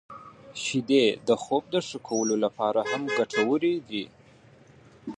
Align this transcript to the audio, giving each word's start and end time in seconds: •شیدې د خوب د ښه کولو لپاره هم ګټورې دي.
•شیدې 0.63 1.05
د 1.27 1.29
خوب 1.43 1.63
د 1.73 1.75
ښه 1.87 1.97
کولو 2.07 2.35
لپاره 2.43 2.81
هم 2.89 3.01
ګټورې 3.17 3.75
دي. 3.89 4.03